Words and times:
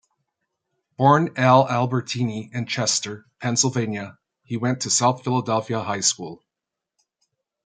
Born 0.97 1.29
Al 1.35 1.67
Albertini 1.67 2.49
in 2.55 2.65
Chester, 2.65 3.27
Pennsylvania, 3.39 4.17
he 4.43 4.57
went 4.57 4.81
to 4.81 4.89
South 4.89 5.23
Philadelphia 5.23 5.79
High 5.79 5.99
School. 5.99 6.43